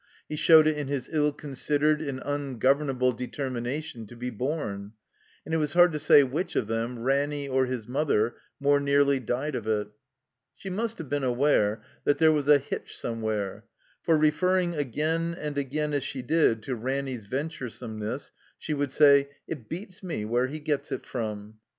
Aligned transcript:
He 0.27 0.35
showed 0.35 0.65
it 0.65 0.77
in 0.79 0.87
his 0.87 1.07
ill 1.13 1.31
considered 1.31 2.01
and 2.01 2.19
tmgovemable 2.21 3.15
determination 3.15 4.07
to 4.07 4.15
be 4.15 4.31
bom, 4.31 4.93
and 5.45 5.53
it 5.53 5.57
was 5.57 5.73
hard 5.73 5.91
to 5.91 5.99
say 5.99 6.23
which 6.23 6.55
of 6.55 6.65
them, 6.65 6.97
Ranny 6.97 7.43
.1 7.47 7.49
THE 7.49 7.49
COMBINED 7.49 7.49
MAZE 7.49 7.49
or 7.49 7.65
his 7.71 7.87
mother, 7.87 8.35
more 8.59 8.79
nearly 8.79 9.19
died 9.19 9.53
of 9.53 9.67
it. 9.67 9.89
She 10.55 10.71
must 10.71 10.97
have 10.97 11.07
been 11.07 11.23
aware 11.23 11.83
that 12.05 12.17
there 12.17 12.31
was 12.31 12.47
a 12.47 12.57
hitch 12.57 12.97
somewhere; 12.97 13.65
for, 14.01 14.17
referring 14.17 14.73
again 14.73 15.35
and 15.39 15.55
again, 15.59 15.93
as 15.93 16.03
she 16.03 16.23
did, 16.23 16.63
to 16.63 16.73
Ranny's 16.75 17.27
venturesomeness, 17.27 18.31
she 18.57 18.73
would 18.73 18.91
say, 18.91 19.29
'* 19.41 19.47
It 19.47 19.69
beats 19.69 20.01
me 20.01 20.23
whefe 20.23 20.49
he 20.49 20.59
gets 20.59 20.91
it 20.91 21.05
from." 21.05 21.59